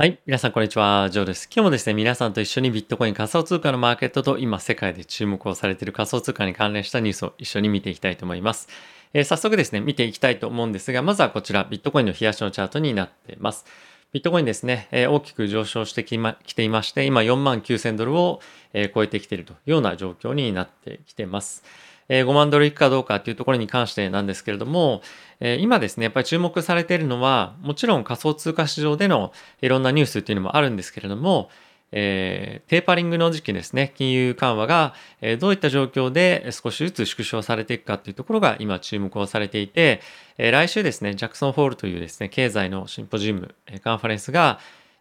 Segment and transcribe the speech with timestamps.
[0.00, 0.18] はい。
[0.24, 1.10] 皆さん、こんにちは。
[1.10, 1.46] ジョーです。
[1.54, 8.70] 今日もですね、皆さんと一緒にビットコイン仮想通貨のマーケットと今世界で注目をされている仮想通貨に関連したニュースを一緒に見ていきたいと思います。
[9.12, 13.66] えー、早速ですね、見ていきたいと思うんですが、まずはこちら、ビットコインの冷やしのチャートになっています。
[14.14, 18.40] ビットコインですね、えー、大きく上昇してき,、ま、来ていまして、今4万9000ドルを、
[18.72, 21.62] えー、超えてきているというような状況になってきています。
[22.10, 25.00] え5万ドルいくかどうかっていうところに関してなんですけれども、
[25.38, 29.32] え今ですね、やっぱり注目されているのは、もちろん仮想通貨市場での
[29.62, 31.48] いろんなニュースっていうのもあるんですけれども、
[31.92, 40.00] えー、テーパリングの時期ですね、金融緩和が、えー、どういった状況で少しずつ縮小されていくかというところが今注目をされていて、
[40.38, 44.60] えー、来週ですね、ジャクソンホールというですね、経済のシンポジウム、えカンファレンスが、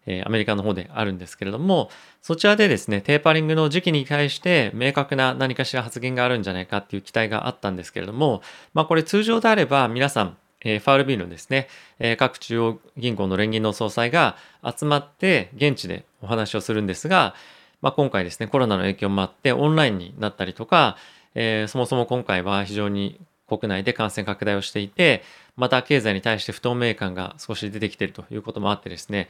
[0.09, 1.89] えアメリカの方であるんですけれども、
[2.21, 8.41] そちらでですね、テーパリングの時期に対して明確な何かしら発言があるんじゃないかっていう期待があったんですけれども、
[8.73, 11.67] まあこれ通常であれば皆さん、え FRB のですね、
[11.99, 17.35] え各中央銀行の連銀の総裁が集まって現地でお話をするんですが、
[17.81, 20.97] まあ、今回ですね、コロナの影響もあってオンラインになったりとか、
[21.35, 25.23] えー、そもそも今回は非常に国内で感染拡大をしていて、
[25.55, 29.29] また経済に対して不透明感が少し出てきているということもあってですね、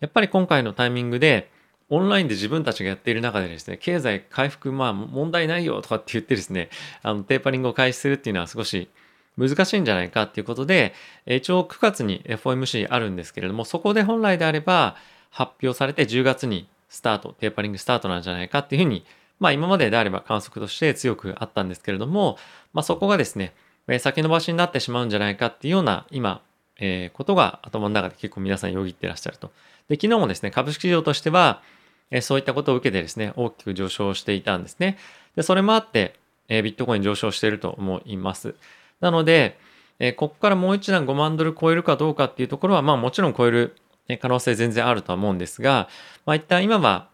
[0.00, 1.50] やっぱり今回のタイミングで、
[1.88, 6.68] オンラインで自分たちがやっている中でですね、経済回復、まあ問題ないよとかって言ってですね、
[7.02, 8.88] あのテーパリングを開始するっていうのは少し
[9.36, 10.94] 難しいんじゃないかっていうことで、
[11.26, 14.96] 一応9月に FOMC あるんですけれども、そこで本来であれば
[15.30, 19.04] 発表されて10月にスタート、テーパリングスタートなんじゃないかっていうふうに、
[19.38, 22.36] まあ今までであれば観測として強くあったんですけれども、
[22.72, 23.54] まあそこがですね、
[24.00, 26.42] 先延ばしになってしまうんじゃないかっていうような今、
[26.78, 29.52] えー、ことが頭の中で結構皆さんよぎってらっしゃると。
[29.88, 31.62] で、昨日もですね、株式市場としては、
[32.10, 34.98] え、そういったことを受けてですね、大きく上昇していたんですね。
[35.34, 36.14] で、それもあって、
[36.48, 38.54] え、ビットコイン上昇していると思います。
[39.00, 39.58] なので、
[39.98, 43.76] え、ここからもう一段5万ドル超えるかどうかっていうところは、まあもちろん超える
[44.20, 45.88] 可能性全然あるとは思うんですが、
[46.24, 47.08] まあ一旦今は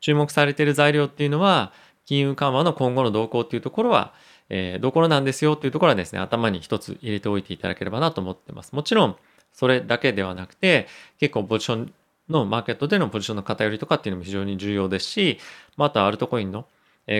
[0.00, 1.72] 注目されている材料っていうのは、
[2.06, 4.14] 金融緩和の今後の動向っていうところは、
[4.48, 8.74] えー、どころなんですよっていうところはですね、頭に一つ入れておいていただければなと思ってます。
[8.74, 9.16] もちろん、
[9.52, 10.88] それだけではなくて、
[11.18, 11.92] 結構ポジション
[12.30, 15.38] のマーケットでのポジションの偏りとかっていうのも非常に重要ですし、
[15.76, 16.66] またアルトコインの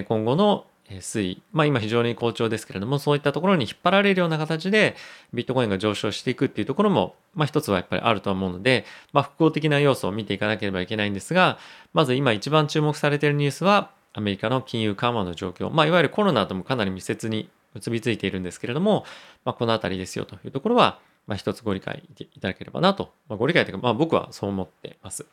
[0.07, 4.97] 今後の推移、まあ今非常に好調ですけれども、そういったところに引っ張られるような形で
[5.33, 11.59] ビットコインが上昇していくっていうところも、まあ一つはやっぱりあると思うので、まあ複合的な要素を見ていかなければいけないんですが、
[11.93, 19.05] まず今一番注目されているニュースは、アメリカの金融緩和の状況、まあいわゆるコロナともかなり密接に結びついているんですけれども、
[19.45, 20.99] まあこのあたりですよというところは、
[21.31, 25.27] まあ一つご理解いただければなと、まあご理解というか、まあ僕はそう思ってます。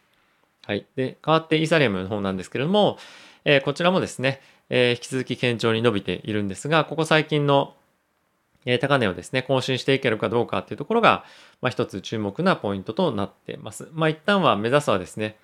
[0.63, 0.85] はい。
[0.96, 3.00] で、変わってイーサリアムの方なんですけれども、
[3.46, 7.74] えー、こちらもですね、えー、引き続き堅調に伸びているんですが、ここ最近の、
[8.66, 11.24] え、高値をですね、更新していけるかどうかっていうところが、
[11.62, 13.88] まあ、一つ注目なポイントとなってます。
[13.94, 15.38] まあ、一旦は目指すはですね、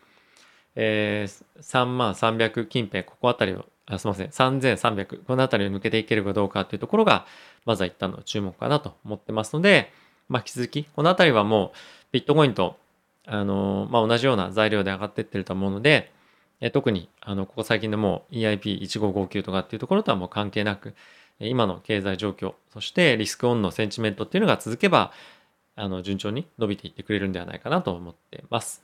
[0.76, 7.26] えー、3万300近辺、ここあたりを、あすみません、3300、このあたりを抜けていけるかどうかっていうところが、
[7.66, 9.92] まずは一旦の注目かなと思ってますので、
[10.30, 11.78] まあ、引き続き、このあたりはもう、
[12.12, 12.78] ビットコインと
[13.26, 16.12] あの、まあ、同じような材料で上がっていってると思うので、
[16.60, 20.94] え特に、あの、ここ最近でも EIP1559 とかっていうところとはもう関係なく、
[21.40, 25.12] 今の経済状況、そしてリスクオンのセンチメントっていうのが続けば、
[25.76, 28.84] あの、順調に伸びていってくれるんではないかなと思ってます。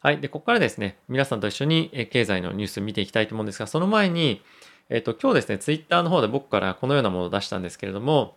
[0.00, 0.20] はい。
[0.20, 4.40] で、ここからですね、皆さんと一緒に経済のニュース見ていきたいと思うんですが、その前に、
[4.88, 8.34] えっ、と、今日ですね、ツイッターの方で僕からこのようなものを出したんですけれども、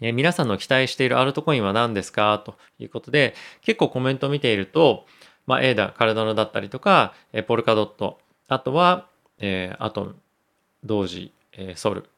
[0.00, 2.42] え皆さんの期待しているアルトコインは何ですか？
[2.44, 5.06] ということで、結構コメントを見ていると、
[5.46, 8.18] まあ、エーダ、カルダノだったりとか、えポルカドット、
[8.48, 9.06] あとは、
[9.38, 10.16] えー、アトム、
[10.84, 12.08] 同時、えー、ソル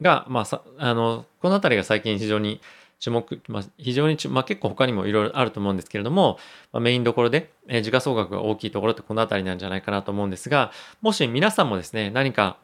[0.00, 2.60] が、まあ、あの、このあたりが最近非常に
[2.98, 6.38] 注目、まあ、非常に、まあ、結構他にもいろいろあると思うんですけれども、
[6.72, 12.56] まあ、メインどころで、えー、時価総額が大きいところってこのあたりなんじゃないかなと思うんですが、もし皆さんもですね、何か、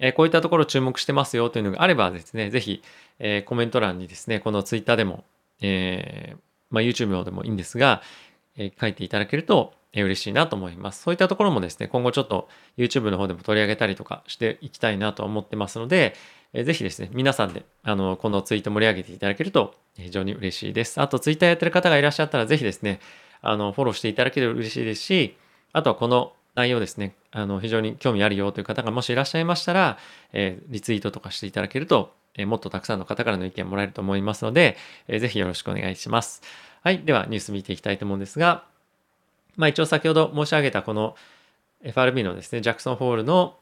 [0.00, 2.82] えこういったところ注目してますよというのがあればですね、ぜひ、
[3.18, 5.24] えコメント欄にですね、このツイッターでも、
[5.60, 6.38] えー、
[6.70, 8.02] まあ、YouTube でもいいんですが、
[8.56, 11.02] え書いていただけると、え嬉しいなと思います。
[11.02, 12.48] そういったところもですね、今後ちょっと
[12.78, 16.14] YouTube の方でも取り上げたりとかしていきたいなと思ってますので、
[16.52, 21.00] えー、ぜひですね、皆さんで、あの、このツイート盛り上げていただけると非常に嬉しいです。
[21.00, 23.00] あと、ツイッターやってる方がいらっしゃったら、ぜひですね、
[23.42, 25.36] あの、フォローしていただけると嬉しいですし、
[25.72, 29.98] あとはこの内容ですね、あの、非常に興味あるよという方がもしいらっしゃいましたら、
[30.32, 34.76] えー、リツイートとかしていただけると、えー、もっとたくさんの方からの意見もらえると思いますので、
[35.08, 36.42] えー、ぜひよろしくお願いします。
[36.82, 37.00] はい。
[37.00, 38.64] では、ニュース見ていきたいと思うんですが、
[39.56, 41.14] まあ一応先ほど申し上げたこの
[41.82, 43.56] FRB のですね、ジャクソンホールの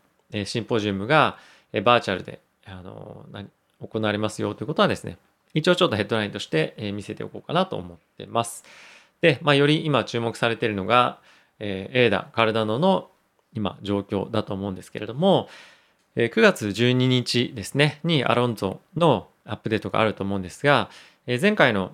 [0.44, 1.38] シンポジウムが
[1.84, 3.26] バーチャルであの
[3.80, 5.18] 行われますよということはですね、
[5.54, 8.64] 一応ちょっとヘッドラインとして見せておこうかなと思ってます。
[9.20, 11.18] で、まあ、より今注目されているのが、
[11.60, 13.10] えー、エーダ、カルダノの
[13.54, 15.48] 今状況だと思うんですけれども、
[16.16, 20.90] えー、9月12日ですね、にアロンゾのアップデートがあると思うんですが、
[21.26, 21.92] えー、前回の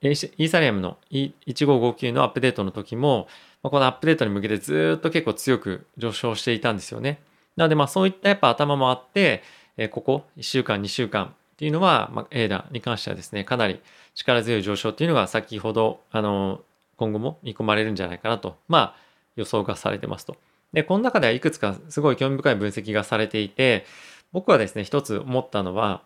[0.00, 3.28] イーサリアムの1559のアップデートの時も、
[3.62, 7.20] このアップデートに向けてずっと結構強く上昇していたんですよね。
[7.56, 9.42] なのでまあそういったやっぱ頭もあって、
[9.76, 13.80] えー、ここ1週間2週間っていうのは、まあ、エーダに関してはですね、かなり
[14.14, 16.60] 力強い上昇っていうのが先ほど、あの、
[16.96, 18.96] 今後も見込まれるんじゃないかなと、まあ
[19.36, 20.36] 予想がされてますと。
[20.72, 23.86] で、この中ではいくつかすごい興味深い分析がされていて、
[24.32, 26.02] 僕はですね、一つ思ったのは、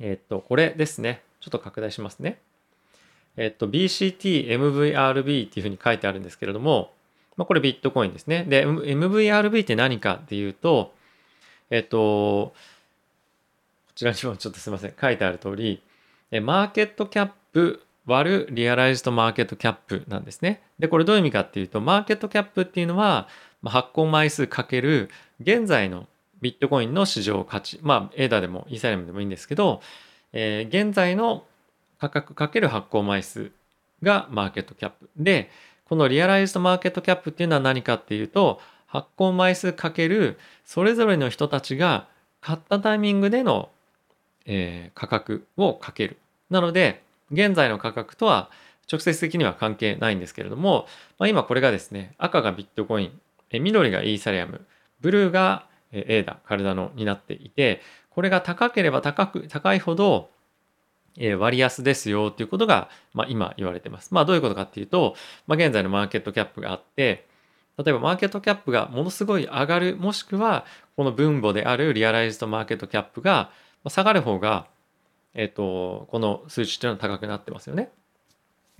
[0.00, 1.22] えっと、これですね。
[1.40, 2.40] ちょっと拡大しますね。
[3.36, 6.92] えっと、BCT、MVRB っていうふうに書いてあるんですけれども、
[7.36, 8.44] まあ、これビットコインですね。
[8.44, 10.94] で、MVRB って何かっていうと、
[11.70, 12.52] えっと、こ
[13.94, 14.94] ちらにもちょっとすいません。
[15.00, 15.82] 書いてある通り、
[16.42, 20.62] マーケットキャップ割るリアライズドマーケットキャップなんですね。
[20.78, 23.28] で、これどういう意味かっていうと、マーケットキャップっていうのは、
[23.64, 25.10] 発行枚数かける
[25.40, 26.06] 現在の
[26.40, 29.80] ビットコインの市場価値、まあ、エーダでもイーサリアムでもいいんですけど、
[30.32, 31.44] えー、現在の
[31.98, 33.50] 価格かける発行枚数
[34.02, 35.08] がマーケットキャップ。
[35.16, 35.50] で、
[35.88, 42.06] このリアライズドマーケットキャップっていうのは何かっていうと、発行枚数かけるそれぞれの人たちが
[42.40, 43.70] 買ったタイミングでの、
[44.44, 46.18] えー、価格をかける。
[46.50, 47.02] なので、
[47.34, 48.50] 現在の価格とは
[48.90, 50.86] 直接的には関係ないんですけれども、
[51.18, 53.20] まあ、今これがですね、赤がビットコイン、
[53.50, 54.66] え緑がイーサリアム、
[55.00, 60.30] ブルーがエーダ、カルダノになっていて、これが高ければ高く、高いほど、
[61.38, 64.12] 割安ですよっていうことが、まあ、今言われてます。
[64.12, 65.14] まあどういうことかっていうと、
[65.46, 67.26] まあ、現在のマーケットキャップがあって、
[67.78, 70.64] 例えばマーケットキャップがものすごい上がる、もしくは
[70.96, 73.50] この分母であるリアライズドマーケットキャップが
[73.88, 74.66] 下がる方が、
[75.34, 77.90] えっ、と、この数値っていうのは高くなってますよね。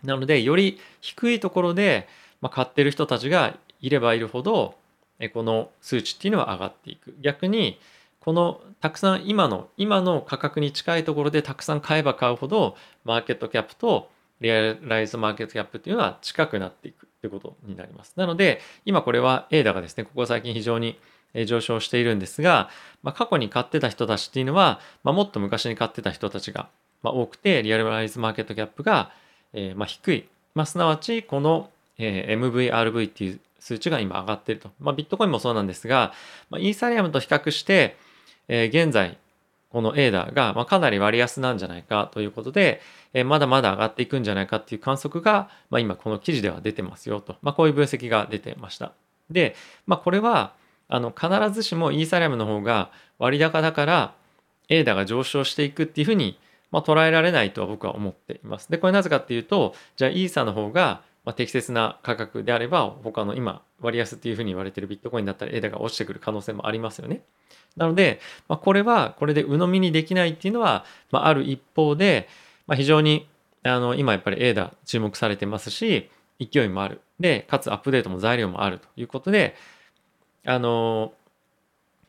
[0.02, 2.08] なので、より低いところで、
[2.40, 4.76] まあ、買ってる人たちがいればいるほど、
[5.18, 7.14] えこの数値っていうのは上がっていく。
[7.20, 7.78] 逆に、
[8.20, 14.10] このたくさん今の、今の価格に近いところでたくさん買えば買うほど、マーケットキャップと
[14.40, 18.12] リアライズマーケットキャップっていうのは近くなっていくということになります。
[18.16, 20.98] なので、今これは A ダがですね、ここ最近非常に
[21.46, 22.68] 上昇しているんですが、
[23.02, 26.68] まあ、過去に買ってた人たちっていうのは、まあ、もっと昔に買ってた人たちが
[27.02, 29.10] 多くて、リアルライズマーケットキャップが、
[29.54, 30.28] えー、ま低い。
[30.54, 34.70] まあ、すなわち、この、え、MVRV っていう数値が今上がっていると。
[34.80, 36.12] ま、ビットコインもそうなんですが、
[36.50, 37.96] ま、イーサリアムと比較して、
[38.48, 39.16] え、現在、
[39.74, 42.80] この A ダが、ま、かなり割安なんじゃないかということで、
[43.12, 47.34] え、まだまだ上がっていくんじゃないかっていう観測が、ま、今この記事では出てますよと。
[47.42, 48.92] ま、こういう分析が出てました。
[49.30, 49.56] で、
[49.88, 50.54] まあ、これは、
[50.88, 54.14] あの、必ずしもイーサリアムの方が割高だから、
[54.68, 56.38] A ダが上昇していくっていうふうに、
[56.70, 58.70] ま、捉えられないとは僕は思っています。
[58.70, 67.22] で、これなぜかっていうと、じゃあイーサの方がまあ、適切な価格であれば、他の今、割安っていうふうに言われてるビットコインだったら、エダが落ちてくる可能性もありますよね。
[67.76, 72.28] なので、まあ、これは、これで鵜呑みにできないっていうのは、まあ、ある一方で、
[72.66, 73.26] まあ、非常に、
[73.62, 77.00] あの、今やっぱりエダ注目されてますし、勢いもある。
[77.18, 79.54] で、かつアップデートも材料もあるということで、
[80.44, 81.12] あの、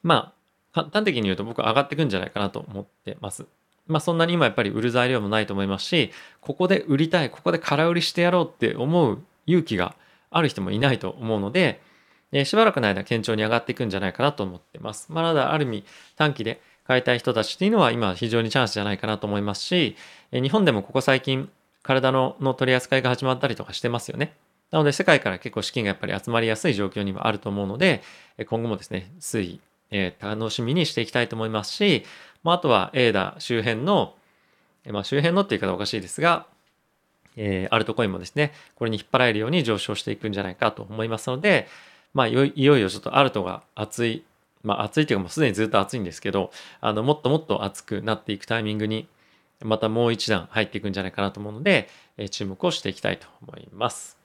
[0.03, 0.33] ま
[0.73, 3.45] あ、端的に言うと僕は上がってくんじゃないかなと思ってます。
[3.87, 6.11] まあそんなに今やっぱり売る材料もないと思いますし、
[6.41, 9.95] ここで売りたい、ここで空売りしてやろうって思う勇気が
[10.31, 11.81] ある人もいないと思うので、
[12.31, 15.11] えしばらくの間堅調に上がっていくんじゃないかなと思ってます。
[15.11, 19.95] まあ、だある意味短期で買いたい人たちっていうのは今非常にチャンスじゃないかなと思いますし、
[20.31, 21.49] え日本でもここ最近
[21.83, 24.33] 体のの取り扱いが始まったりとかしてますよね。
[24.71, 28.01] なので世界から結構資金がやっぱり集まりやすい状況にもあると思うので、
[28.47, 29.59] 今後もですね、推移、
[29.91, 32.03] えー、楽しみにしていきたいと思いますし、
[32.43, 34.15] まあ、あとは A ダ周辺の、
[34.91, 36.45] まあ、周辺のっていう言い方おかしいですが、
[37.37, 41.67] えー、アルトコインもですね、これに引っ張られるように上昇していくんじゃないかと思いますので、
[42.13, 44.23] まあ、いよいよちょっとアルトが熱い、
[44.63, 46.51] まあ、熱いというかもうすでにずっと熱いんですけど、
[46.81, 49.07] あの、もっともっと熱くなっていくタイミングに、
[49.63, 54.24] またもう一段入っていくんじゃないかなと思うので、えー、注目をしていきたいと思います。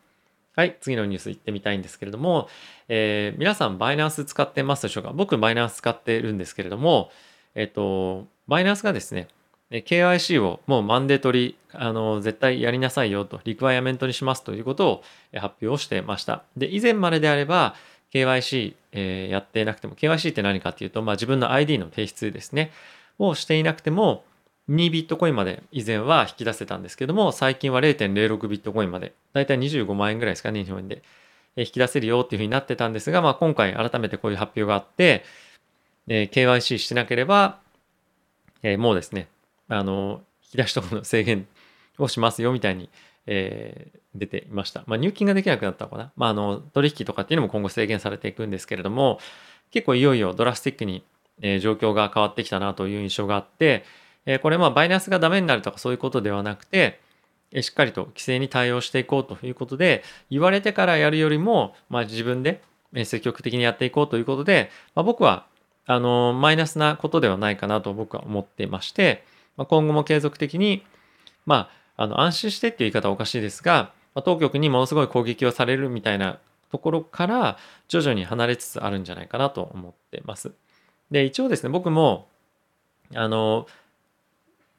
[0.56, 2.48] はい、次のニュース行ってみたいんですけれども、
[2.88, 5.12] えー、皆さんバイナンス使ってますでしょうか？
[5.12, 7.10] 僕バイナンス使ってるんですけれども、
[7.54, 9.28] えっと、バイナンスがですね、
[9.70, 15.04] KYC をもうマンデートリあの、絶対やりなさいよと、リクワイアメントにしますということを
[15.36, 16.42] 発表してました。
[16.56, 17.74] で、以前までであれば、
[18.12, 22.72] KYC、えー、やってなくても、KYC って何かっていうと、まあ、自分の ID の提出ですね、
[23.18, 24.24] をしていなくても、
[24.68, 31.02] 2ビットコインまで以前は引き出せたんですけども、最近は0.06ビットコインまで、だいたい25万円ぐらいですかね、日本円で、
[31.56, 35.24] 引き出せるよっていうふうになってたんですが、まあ、今回改めてこういう発表があって、
[36.08, 37.58] えー、KYC してなければ、
[38.62, 39.28] えー、もうですね、
[39.68, 41.46] あの、引き出しとかの制限
[41.98, 42.88] をしますよみたいに
[43.26, 44.82] えー、出ていました。
[44.86, 46.12] まあ、入金ができなくなったのかな。
[46.16, 49.20] まあ、あの、取引とかっていうのも今後制限されていくんですけれども、
[49.70, 51.04] 結構いよいよドラスティックに、
[51.40, 53.84] えー、状況が変わってきたなという印象があって、
[54.26, 57.00] えー、これまあバイナンスがダメになるとかそういうことではなくて、
[57.60, 62.62] しっかりと規制に対応していこうということで、言われてからやるよりも、まあ、自分で
[63.04, 65.46] 積極的にやっていこうということで、まあ、僕は
[65.86, 69.24] あのマイナスなことではないかなと僕は思っていまして、
[69.56, 70.84] まあ、今後も継続的に、
[71.46, 76.38] まあ、あの安心してっていう言い方はおかしいですが、まあ、当局にものすごい攻撃をされるみたいな
[76.70, 80.52] ところから徐々に離れつつあるんじゃないかなと思ってます。
[81.10, 82.28] で一応ですね僕も
[83.14, 83.66] あの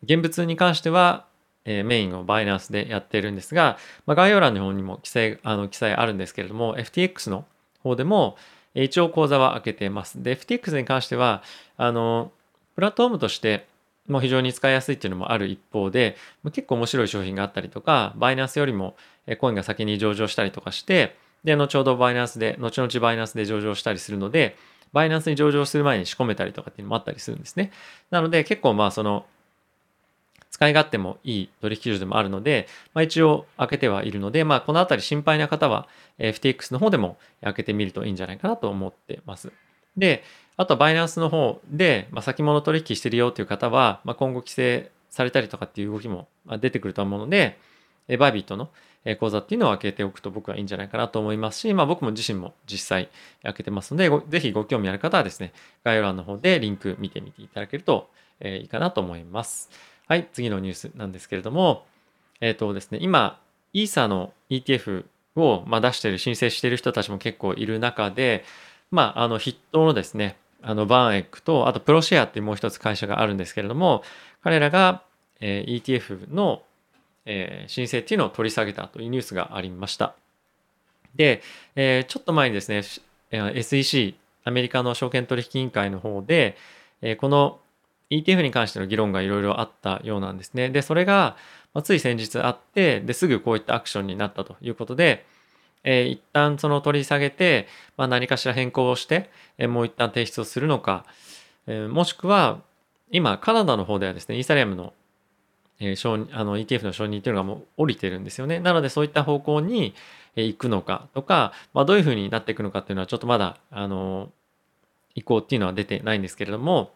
[0.04, 1.26] 現物に関しては、
[1.66, 7.46] え、メインをバイナンスでやってるんですが、まあ、概要欄の方にも記載あの記載あるんですけれども FTX の
[7.84, 8.38] 方でも
[8.74, 10.24] 一応講座は開けています。
[10.24, 11.44] で FTX に関しては
[11.78, 12.32] あの
[12.76, 13.68] プラットフォームとして
[14.08, 16.16] も非常に使いやすいっていうのもある一方で
[16.46, 18.96] 結構面白い商品があったりとかバイナンスよりも
[19.40, 24.56] コインが先に上場したりとかしてで後ほどバイナンスで後々バイナンスで上場したりするので
[24.94, 27.72] バイナンスに上場する前に仕込めたりとかっていうのもあったりするんですね。
[28.10, 29.26] なので結構まあその
[30.62, 35.88] 使い勝手もいい取引所でもあるので、まあ、一応開けてはいるので、まあ、このあたり心配な方は
[36.20, 39.52] FTX の方でも開けてみるといいんじゃないかなと思ってます。
[39.98, 40.24] で、
[40.58, 46.28] あとはバイナンスの方で、まあ、先物取引してるよという方は、まあ、今後規制されたりとかっていう動きも
[46.60, 47.58] 出てくると思うので、
[48.20, 48.70] バイビットの
[49.20, 53.10] 講座っていうのを開けておくと僕はいいんじゃないかなと思いますし、まあ、僕も自身も実際
[53.42, 55.54] 開けてますので、ぜひご興味ある方はですね、
[55.84, 58.12] 概要欄の方でリンク見てみていただけると
[58.44, 59.72] いいかなと思います。
[60.12, 61.86] はい、次のニュースなんですけれども、
[62.42, 63.40] えっ、ー、とですね、今、
[63.72, 65.06] イーサの ETF
[65.38, 68.44] を、ま、出している、申請している人たちも結構いる中で、
[68.92, 74.04] まあ、あの筆頭のですね、あのバーンエックと、あとプロシェアっていうもう一つ会社があるんですけれども、
[74.44, 75.02] 彼らが、
[75.40, 76.62] え、ETF の、
[77.24, 80.14] え、申請っていうのを取り下げたというニュースがありました。
[81.16, 81.42] で、
[81.78, 82.84] え、ちょっと前にですね、
[83.32, 86.58] SEC、アメリカの証券取引委員会の方で、
[87.02, 87.61] え、この
[88.12, 90.70] ETF に関しての議論がいろいろあったようなんですね。
[90.70, 91.38] で、それが、
[91.74, 95.26] まつい先日あって、ですぐこういったアクションになったということで、
[95.84, 101.06] えー、一旦その取り下げて、まあ、何かしら変更をして、えー、もう一旦提出をするのか、
[101.68, 102.62] えー、もしくは、
[103.12, 104.94] 今、カナダの方ではですね、イーサリアムの,、
[105.80, 108.60] えー、承あの ETF の承認というのがもう降りてるんですよね。
[108.60, 109.96] なので、そういった方向に
[110.36, 114.32] 行くのかとか、まあ、どういうふうになっていくのかっていうのは、ちょっとまだ、あの、
[115.16, 116.92] 移行っていうのは出てないんですけれども、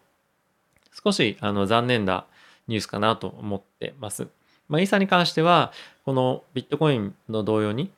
[0.92, 2.26] 少しあの残念な
[2.68, 4.28] ニュースかなと思ってます。
[4.68, 5.72] まあ、イーサに関しては、
[6.04, 7.90] このビットコインの同様に、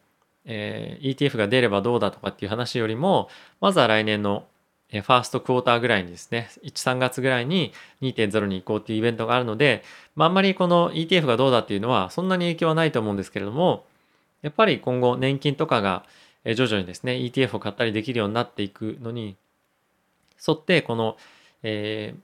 [0.44, 3.28] えー、ETF が出ればどうだとかっていう話よりも、
[3.60, 4.46] まずは来年の
[4.90, 9.82] ファーストクォーターぐらいにですね、1、3月ぐらいに2.0に移行っていうイベントがあるので、
[10.16, 13.84] まあ、あんまりこの ETF がどうだっていうのはそんなに影響はないと思うんですけれども、
[14.40, 16.04] やっぱり今後年金とかが
[16.44, 19.36] 徐々にですね、ETF を買ったりできるようになっていくのに
[20.46, 21.18] 沿って、この、
[21.62, 22.20] えー、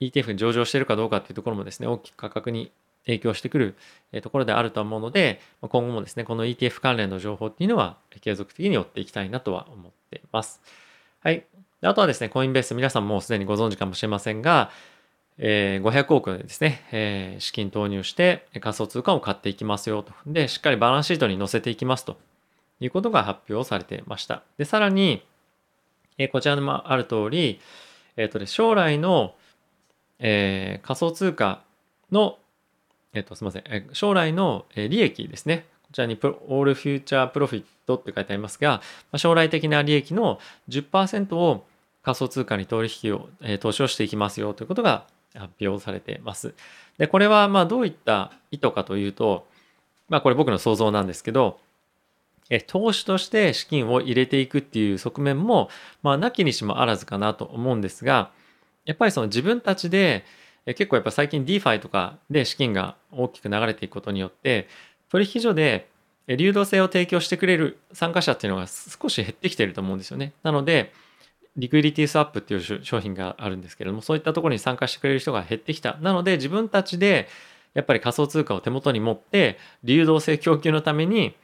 [0.00, 2.72] ETF に上場しているかどうかっていうところもですね、大きく価格に
[3.06, 3.74] 影響してくる
[4.22, 10.60] ところであると思うので、今後もですね、この ETF 関連の情報っていうのは継続的に追っていきたいなとは思っています。
[11.20, 11.44] はい。
[11.82, 14.70] あとはですね、コインベース皆さんもうすでにご存知かもしれませんが、
[15.36, 20.12] え、500億ですね、え、資金投入して仮想通貨を買っていきますよと。
[20.26, 22.16] で、しっかりバランスシートに載せていきますと
[22.80, 24.42] いうことが発表されていました。
[24.58, 25.22] で、さらに、
[26.18, 27.60] え、こちらにもある通り、
[28.16, 29.34] えっ、とで将来の
[30.18, 31.62] えー、仮想通貨
[32.10, 32.38] の、
[33.12, 35.66] えっ、と、すみません、え将来の利益ですね。
[35.82, 38.80] こちらに All Future Profit って書いてありますが、ま
[39.12, 41.64] あ将来的な利益の10%を
[42.02, 46.54] 仮想通貨に取引を、えー、投資をしていきますよということが発表されています。
[46.98, 49.46] で、これはまあどういった意図かというと、
[50.08, 51.60] まあこれ僕の想像なんですけど、
[52.50, 55.70] え投資として資金を入れていくっていう側面も、
[56.02, 58.30] まあ、なきにしもあらずかなと思うんですが、
[58.84, 60.24] やっぱりその自分たちで
[60.66, 64.68] 結構やっぱ最近 DeFi とかで資金が大きく流れていくことによって
[65.10, 65.88] 取引所で
[66.26, 70.32] 流動性を提供してくれる参加者っていうのが少し減ってきてると思うんですよね。
[70.42, 70.92] なので
[71.56, 75.98] リクイリティスワップっていう商品があるんですけれどもそういったところに参加してくれる人が減ってきた。
[76.00, 77.28] なので自分たちで
[77.74, 81.34] やっぱり仮想通貨を手元に持って流動性供給のために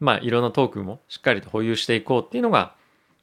[0.00, 2.74] まあいろんなトークンもしっかりと保有していこうっていうのが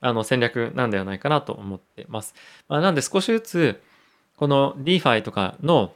[0.01, 2.34] あの戦略なんではないかなと思ってます。
[2.68, 3.82] まあ、なんで少しずつ
[4.38, 5.94] この DeFi とかの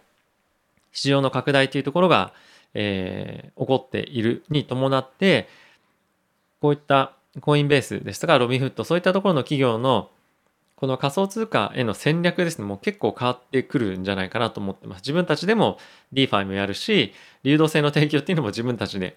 [0.92, 2.34] 市場の拡大というところが、
[2.74, 5.48] えー、起こっているに伴って
[6.60, 10.10] こういったコインベースですとかロビンフットそういったところの企業の
[10.84, 15.00] この仮想通貨への戦略ですね、もう結構変わってくるんじゃないかなと思ってます。
[15.00, 15.78] 自分たちでも
[16.12, 19.16] DeFi もやるし、流動性の提供っていうのも自分たちで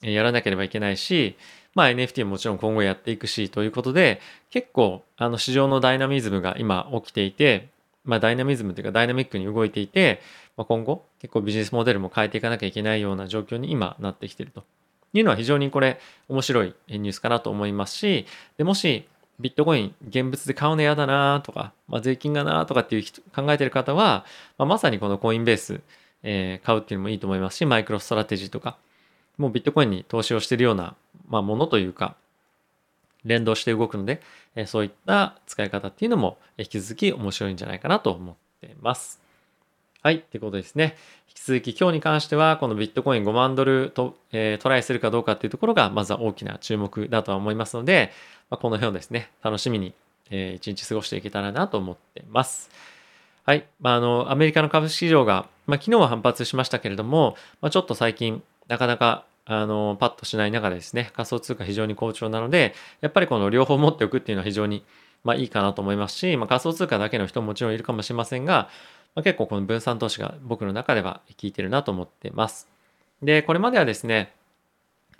[0.00, 1.36] やらなければいけないし、
[1.74, 7.68] まあ、NFT ももちろん今後やっていくしということで結構あの市場のダイナミズムが今起きていて、
[8.04, 10.20] まあ、ダイナミズムというかダイナミックに動いていて、
[10.56, 14.64] まあ、今後結構ビジネスモデルも変えていかなきゃいけないような状況に今なってきていると。
[15.14, 18.26] いうのは非常にこれ面白いニュースかなと思いますし
[18.58, 19.08] でもし
[19.40, 24.26] ビットコイン現物で買うの嫌だなとか、まあ、税金がなとかっていう人考えてる方は、
[24.58, 25.80] まあ、まさにこの Coinbase、
[26.22, 28.76] えー、買うっていうのもいいと思いますし MicroStrategy とか
[29.38, 30.94] もうビットコインに投資をしているような、
[31.28, 32.16] まあ、ものというか
[33.24, 34.20] 連動して動くので、
[34.54, 39.20] え、そういった使い方っていうのも引き続き面白いんじゃないかなと思っています。
[40.00, 40.16] はい。
[40.16, 40.96] ってことですね。
[41.28, 48.12] 引き続き今日に関しては、このビットコイン5万ドルと、えー、トライするかどうかっていうところが、まずは大きな注目だとは思いますので、
[48.48, 49.92] まあ、この辺をですね、楽しみに、
[50.30, 52.70] えー、一日過ごしていけたらなと思ってます。
[53.44, 53.66] はい。
[53.80, 64.84] まあ、あの、アメリカの株式市場が、まあ、昨日は反発しましたけれども、まあ、ちょっと最近、なかなか、あの、パッとしない中でですね、仮想通貨非常に好調なので、やっぱりこの両方持っておくっていうのは非常に、
[65.24, 68.68] まあ、いいかなと思いますし、まあ、仮想通貨だけの人ももちろんいるかもしれませんが、
[69.14, 72.68] まあ、結構この分散投資が僕の中では効いてるなと思ってます。
[73.22, 74.34] で、これまではですね、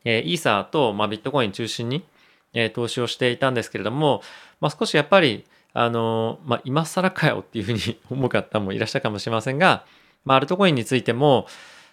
[0.05, 2.05] えー、イーサーと、まあ、ビットコイン中心に、
[2.53, 4.23] えー、投資をしていたんですけれども、
[4.61, 9.87] まあ、少しやっぱり、あのー、まあ、今更かよっていうふうに思う方もいらっしゃるかもしれませんが、
[10.27, 11.47] まあ、アルトコインについても、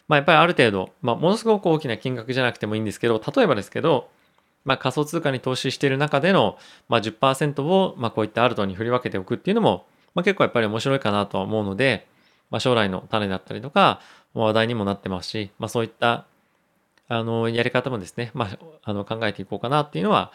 [0.07, 4.09] まあ、やっぱりある程度、まあ、ものすごく大きな金額じゃなくてもいいんですけど、例えばですけど、
[4.63, 6.57] まあ、仮想通貨に投資している中での、
[6.89, 12.07] まあ、10%を、まあ、こういったアルトに振り分けておくっていうのも、まあ、結構やっぱり面白いかなとは思うので、
[12.49, 13.99] まあ、将来の種だったりとか、
[14.33, 16.25] 話題にもなってますし、まあ、そういった
[17.07, 20.31] あのやり方もですね、まあ、あの考えていこうかなっていうのは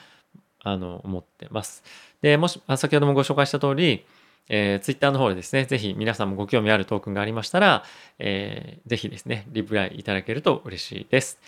[0.63, 1.83] あの思ってます。
[2.23, 4.05] で、もし、先ほどもご紹介した通り、
[4.53, 7.85] えー、ツイッターの方でですね、ぜひ皆さんもご興味あるトークンがありましたら、
[8.19, 11.39] えー、ぜひですね、リプライいただけると嬉しいです。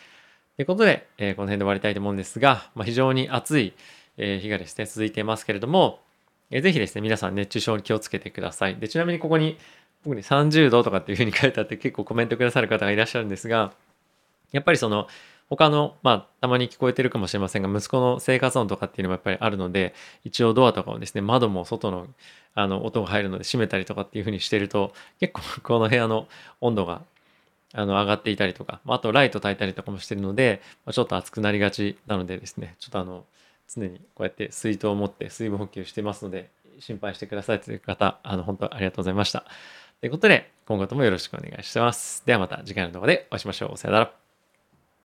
[0.56, 3.74] ということで、えー、この辺で終わりたいと思うんですが、まあ、非常に暑い、
[4.18, 5.98] え、日がですね、続いていますけれども、
[6.50, 8.76] えー、ぜひですね、皆さん熱中症に気をつけてください。
[8.76, 9.58] で、ちなみにここに、
[10.04, 13.72] 僕ね、30度とかっていうふうに書いてあって結構コメントくださる方がいらっしゃるんですが、
[14.52, 15.08] やっぱりその、
[15.48, 22.06] 他の、まあ、たまに聞こえてるかもしれませんが、息子の生活音とかっていうのもやっぱりあるので、一応ドアとかをですね、窓も外の
[22.54, 26.26] あの音が入るので閉めたりとかっていうふうにしてると、結構この部屋の
[26.60, 27.02] 温度が
[27.72, 33.24] あの上がっていたりとか、あとライト焚いたりとかもしてるので、ちょっと暑くなりがちなのでですね、ちょっとあの、
[33.74, 36.50] 常にこうやって水筒を持って水分補給してますので、
[36.80, 39.44] 心配してくださいという方、あの、本当ありがとうございました。
[40.00, 42.26] ということで、今後ともよろしくお願いします。
[42.26, 43.76] ではまた次回の動画でお会いしましょう。
[43.78, 44.21] さよなら。